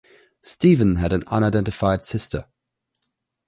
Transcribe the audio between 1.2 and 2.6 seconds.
unidentified sister.